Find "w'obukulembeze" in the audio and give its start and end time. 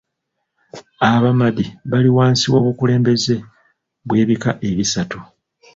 2.53-3.35